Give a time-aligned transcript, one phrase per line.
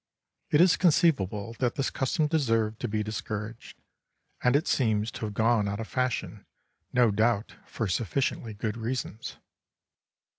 [0.49, 3.77] It is conceivable that this custom deserved to be discouraged,
[4.43, 6.43] and it seems to have gone out of fashion,
[6.91, 9.37] no doubt for sufficiently good reasons.